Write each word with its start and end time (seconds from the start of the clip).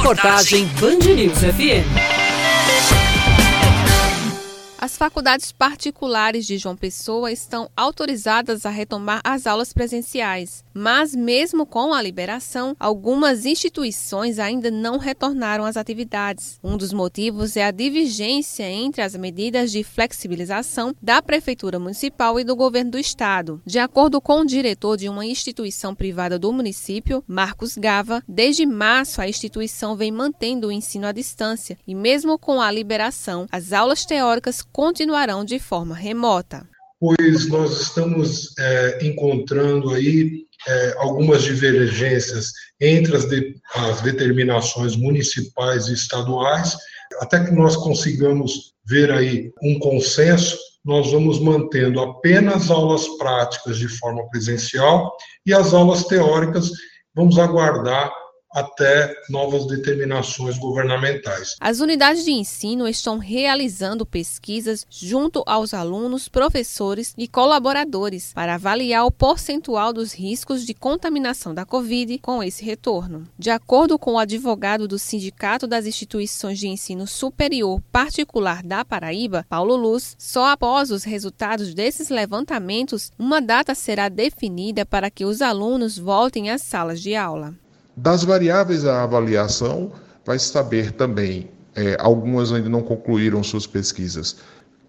Reportagem 0.00 0.66
Band 0.80 1.04
News 1.04 1.42
FM. 1.44 2.09
As 4.82 4.96
faculdades 4.96 5.52
particulares 5.52 6.46
de 6.46 6.56
João 6.56 6.74
Pessoa 6.74 7.30
estão 7.30 7.68
autorizadas 7.76 8.64
a 8.64 8.70
retomar 8.70 9.20
as 9.22 9.46
aulas 9.46 9.74
presenciais, 9.74 10.64
mas, 10.72 11.14
mesmo 11.14 11.66
com 11.66 11.92
a 11.92 12.00
liberação, 12.00 12.74
algumas 12.80 13.44
instituições 13.44 14.38
ainda 14.38 14.70
não 14.70 14.96
retornaram 14.96 15.66
às 15.66 15.76
atividades. 15.76 16.58
Um 16.64 16.78
dos 16.78 16.94
motivos 16.94 17.58
é 17.58 17.64
a 17.66 17.70
divergência 17.70 18.62
entre 18.70 19.02
as 19.02 19.14
medidas 19.14 19.70
de 19.70 19.84
flexibilização 19.84 20.96
da 21.02 21.20
Prefeitura 21.20 21.78
Municipal 21.78 22.40
e 22.40 22.44
do 22.44 22.56
Governo 22.56 22.92
do 22.92 22.98
Estado. 22.98 23.60
De 23.66 23.78
acordo 23.78 24.18
com 24.18 24.40
o 24.40 24.46
diretor 24.46 24.96
de 24.96 25.10
uma 25.10 25.26
instituição 25.26 25.94
privada 25.94 26.38
do 26.38 26.50
município, 26.54 27.22
Marcos 27.28 27.76
Gava, 27.76 28.22
desde 28.26 28.64
março 28.64 29.20
a 29.20 29.28
instituição 29.28 29.94
vem 29.94 30.10
mantendo 30.10 30.68
o 30.68 30.72
ensino 30.72 31.06
à 31.06 31.12
distância 31.12 31.76
e, 31.86 31.94
mesmo 31.94 32.38
com 32.38 32.62
a 32.62 32.72
liberação, 32.72 33.46
as 33.52 33.74
aulas 33.74 34.06
teóricas 34.06 34.62
continuarão 34.72 35.44
de 35.44 35.58
forma 35.58 35.94
remota. 35.94 36.66
Pois 36.98 37.48
nós 37.48 37.80
estamos 37.80 38.54
é, 38.58 39.06
encontrando 39.06 39.90
aí 39.90 40.44
é, 40.68 40.94
algumas 40.98 41.42
divergências 41.42 42.52
entre 42.80 43.16
as, 43.16 43.24
de, 43.26 43.54
as 43.74 44.00
determinações 44.02 44.96
municipais 44.96 45.88
e 45.88 45.94
estaduais, 45.94 46.76
até 47.20 47.42
que 47.42 47.52
nós 47.52 47.76
consigamos 47.76 48.74
ver 48.86 49.10
aí 49.10 49.50
um 49.62 49.78
consenso, 49.78 50.58
nós 50.84 51.10
vamos 51.10 51.40
mantendo 51.40 52.00
apenas 52.00 52.70
aulas 52.70 53.06
práticas 53.18 53.78
de 53.78 53.88
forma 53.88 54.28
presencial 54.30 55.10
e 55.46 55.52
as 55.52 55.72
aulas 55.74 56.04
teóricas 56.04 56.70
vamos 57.14 57.38
aguardar 57.38 58.10
até 58.52 59.14
novas 59.28 59.66
determinações 59.66 60.58
governamentais. 60.58 61.56
As 61.60 61.80
unidades 61.80 62.24
de 62.24 62.32
ensino 62.32 62.88
estão 62.88 63.18
realizando 63.18 64.04
pesquisas 64.04 64.84
junto 64.90 65.42
aos 65.46 65.72
alunos, 65.72 66.28
professores 66.28 67.14
e 67.16 67.28
colaboradores 67.28 68.32
para 68.34 68.54
avaliar 68.54 69.06
o 69.06 69.10
percentual 69.10 69.92
dos 69.92 70.12
riscos 70.12 70.66
de 70.66 70.74
contaminação 70.74 71.54
da 71.54 71.64
Covid 71.64 72.18
com 72.18 72.42
esse 72.42 72.64
retorno. 72.64 73.28
De 73.38 73.50
acordo 73.50 73.98
com 73.98 74.14
o 74.14 74.18
advogado 74.18 74.88
do 74.88 74.98
Sindicato 74.98 75.66
das 75.66 75.86
Instituições 75.86 76.58
de 76.58 76.66
Ensino 76.66 77.06
Superior 77.06 77.80
Particular 77.92 78.62
da 78.62 78.84
Paraíba, 78.84 79.46
Paulo 79.48 79.76
Luz, 79.76 80.16
só 80.18 80.46
após 80.46 80.90
os 80.90 81.04
resultados 81.04 81.72
desses 81.72 82.08
levantamentos, 82.08 83.12
uma 83.18 83.40
data 83.40 83.74
será 83.74 84.08
definida 84.08 84.84
para 84.84 85.10
que 85.10 85.24
os 85.24 85.40
alunos 85.40 85.96
voltem 85.96 86.50
às 86.50 86.62
salas 86.62 87.00
de 87.00 87.14
aula. 87.14 87.54
Das 87.96 88.24
variáveis 88.24 88.84
à 88.84 89.02
avaliação, 89.02 89.92
vai 90.24 90.38
saber 90.38 90.92
também, 90.92 91.50
é, 91.74 91.96
algumas 92.00 92.52
ainda 92.52 92.68
não 92.68 92.82
concluíram 92.82 93.42
suas 93.42 93.66
pesquisas, 93.66 94.36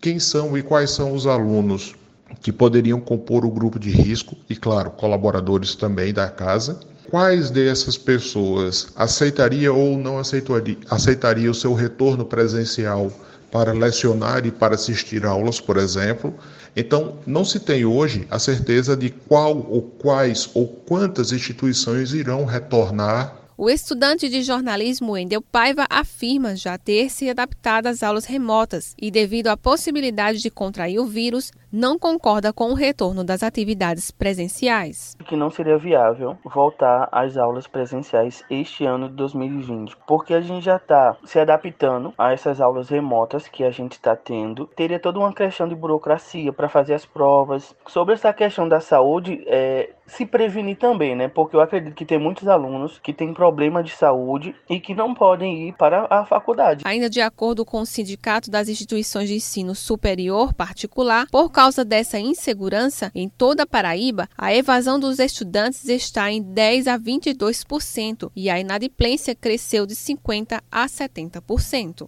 quem 0.00 0.18
são 0.18 0.56
e 0.56 0.62
quais 0.62 0.90
são 0.90 1.12
os 1.12 1.26
alunos 1.26 1.94
que 2.40 2.52
poderiam 2.52 3.00
compor 3.00 3.44
o 3.44 3.50
grupo 3.50 3.78
de 3.78 3.90
risco 3.90 4.36
e, 4.48 4.56
claro, 4.56 4.90
colaboradores 4.90 5.74
também 5.74 6.12
da 6.12 6.28
casa. 6.28 6.80
Quais 7.10 7.50
dessas 7.50 7.96
pessoas 7.96 8.88
aceitaria 8.96 9.72
ou 9.72 9.96
não 9.96 10.18
aceitaria, 10.18 10.76
aceitaria 10.90 11.50
o 11.50 11.54
seu 11.54 11.74
retorno 11.74 12.24
presencial 12.24 13.10
para 13.54 13.72
lecionar 13.72 14.44
e 14.44 14.50
para 14.50 14.74
assistir 14.74 15.24
aulas, 15.24 15.60
por 15.60 15.76
exemplo. 15.76 16.34
Então, 16.74 17.18
não 17.24 17.44
se 17.44 17.60
tem 17.60 17.84
hoje 17.84 18.26
a 18.28 18.36
certeza 18.36 18.96
de 18.96 19.10
qual 19.10 19.56
ou 19.70 19.80
quais 19.80 20.50
ou 20.54 20.66
quantas 20.66 21.30
instituições 21.30 22.12
irão 22.12 22.44
retornar 22.44 23.44
o 23.56 23.70
estudante 23.70 24.28
de 24.28 24.42
jornalismo 24.42 25.12
Wendel 25.12 25.40
Paiva 25.40 25.86
afirma 25.88 26.56
já 26.56 26.76
ter 26.76 27.08
se 27.08 27.30
adaptado 27.30 27.86
às 27.86 28.02
aulas 28.02 28.24
remotas 28.24 28.96
e, 29.00 29.12
devido 29.12 29.46
à 29.46 29.56
possibilidade 29.56 30.40
de 30.40 30.50
contrair 30.50 30.98
o 30.98 31.06
vírus, 31.06 31.52
não 31.74 31.98
concorda 31.98 32.52
com 32.52 32.70
o 32.70 32.74
retorno 32.74 33.24
das 33.24 33.42
atividades 33.42 34.12
presenciais. 34.12 35.16
Que 35.26 35.34
não 35.34 35.50
seria 35.50 35.76
viável 35.76 36.38
voltar 36.44 37.08
às 37.10 37.36
aulas 37.36 37.66
presenciais 37.66 38.44
este 38.48 38.86
ano 38.86 39.08
de 39.08 39.16
2020, 39.16 39.96
porque 40.06 40.34
a 40.34 40.40
gente 40.40 40.64
já 40.64 40.76
está 40.76 41.16
se 41.24 41.40
adaptando 41.40 42.14
a 42.16 42.32
essas 42.32 42.60
aulas 42.60 42.88
remotas 42.88 43.48
que 43.48 43.64
a 43.64 43.72
gente 43.72 43.92
está 43.92 44.14
tendo. 44.14 44.66
Teria 44.76 45.00
toda 45.00 45.18
uma 45.18 45.34
questão 45.34 45.66
de 45.66 45.74
burocracia 45.74 46.52
para 46.52 46.68
fazer 46.68 46.94
as 46.94 47.04
provas. 47.04 47.74
Sobre 47.88 48.14
essa 48.14 48.32
questão 48.32 48.68
da 48.68 48.78
saúde, 48.78 49.42
é, 49.48 49.90
se 50.06 50.26
prevenir 50.26 50.76
também, 50.76 51.16
né? 51.16 51.28
Porque 51.28 51.56
eu 51.56 51.60
acredito 51.60 51.94
que 51.94 52.04
tem 52.04 52.18
muitos 52.18 52.46
alunos 52.46 52.98
que 52.98 53.12
têm 53.12 53.32
problema 53.32 53.82
de 53.82 53.90
saúde 53.90 54.54
e 54.68 54.78
que 54.78 54.94
não 54.94 55.14
podem 55.14 55.68
ir 55.68 55.72
para 55.72 56.06
a 56.10 56.24
faculdade. 56.24 56.84
Ainda 56.86 57.08
de 57.08 57.20
acordo 57.20 57.64
com 57.64 57.80
o 57.80 57.86
Sindicato 57.86 58.50
das 58.50 58.68
Instituições 58.68 59.28
de 59.28 59.36
Ensino 59.36 59.74
Superior 59.74 60.52
Particular, 60.52 61.26
por 61.30 61.50
causa 61.64 61.82
dessa 61.82 62.18
insegurança, 62.20 63.10
em 63.14 63.26
toda 63.26 63.62
a 63.62 63.66
Paraíba, 63.66 64.28
a 64.36 64.54
evasão 64.54 65.00
dos 65.00 65.18
estudantes 65.18 65.88
está 65.88 66.30
em 66.30 66.42
10 66.42 66.86
a 66.86 66.98
22% 66.98 68.30
e 68.36 68.50
a 68.50 68.60
inadimplência 68.60 69.34
cresceu 69.34 69.86
de 69.86 69.94
50 69.94 70.62
a 70.70 70.86
70%. 70.86 72.06